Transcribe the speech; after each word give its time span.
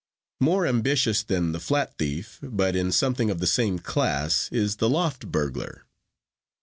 "More 0.39 0.65
ambitious 0.65 1.21
than 1.21 1.51
the 1.51 1.59
flat 1.59 1.99
thief, 1.99 2.39
but 2.41 2.75
in 2.75 2.91
something 2.91 3.29
of 3.29 3.37
the 3.37 3.45
same 3.45 3.77
class, 3.77 4.49
is 4.51 4.77
the 4.77 4.89
loft 4.89 5.27
burglar. 5.27 5.85